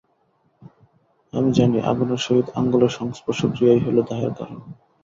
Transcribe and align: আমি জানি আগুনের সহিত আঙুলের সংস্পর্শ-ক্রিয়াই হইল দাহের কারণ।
আমি 1.33 1.49
জানি 1.57 1.77
আগুনের 1.91 2.21
সহিত 2.25 2.47
আঙুলের 2.55 2.91
সংস্পর্শ-ক্রিয়াই 2.99 3.79
হইল 3.83 3.97
দাহের 4.09 4.31
কারণ। 4.37 4.59